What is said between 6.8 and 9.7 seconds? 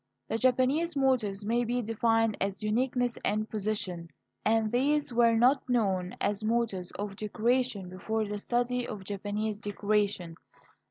of decoration before the study of Japanese